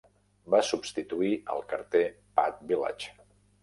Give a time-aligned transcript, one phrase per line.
[0.53, 2.05] Va substituir el carter
[2.41, 3.19] Pat Village.